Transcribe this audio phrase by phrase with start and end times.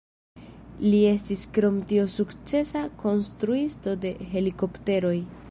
[0.85, 5.17] Li estis krom tio sukcesa konstruisto de helikopteroj.